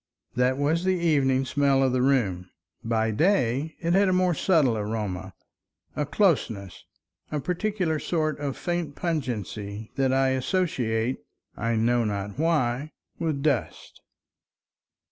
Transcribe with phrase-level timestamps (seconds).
[0.33, 2.49] That was the evening smell of the room.
[2.83, 5.35] By day it had a more subtle aroma,
[5.95, 6.85] a closeness,
[7.31, 14.01] a peculiar sort of faint pungency that I associate—I know not why—with dust.